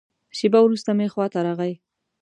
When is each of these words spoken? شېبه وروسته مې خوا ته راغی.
شېبه 0.37 0.59
وروسته 0.63 0.89
مې 0.97 1.07
خوا 1.13 1.25
ته 1.33 1.39
راغی. 1.45 1.73